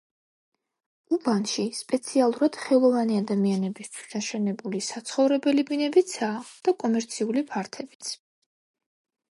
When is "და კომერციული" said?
6.69-7.47